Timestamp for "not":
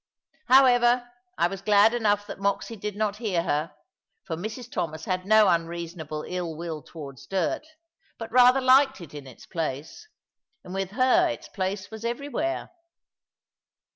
2.95-3.17